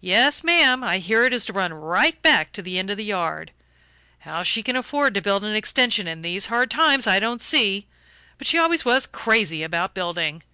Yes, 0.00 0.44
ma'am. 0.44 0.84
I 0.84 0.98
hear 0.98 1.24
it 1.24 1.32
is 1.32 1.44
to 1.46 1.52
run 1.52 1.74
right 1.74 2.22
back 2.22 2.52
to 2.52 2.62
the 2.62 2.78
end 2.78 2.88
of 2.88 2.96
the 2.96 3.02
yard. 3.02 3.50
How 4.20 4.44
she 4.44 4.62
can 4.62 4.76
afford 4.76 5.12
to 5.14 5.20
build 5.20 5.42
an 5.42 5.56
extension 5.56 6.06
in 6.06 6.22
these 6.22 6.46
hard 6.46 6.70
times 6.70 7.08
I 7.08 7.18
don't 7.18 7.42
see; 7.42 7.88
but 8.38 8.46
she 8.46 8.58
always 8.58 8.84
was 8.84 9.08
crazy 9.08 9.64
about 9.64 9.92
building. 9.92 10.44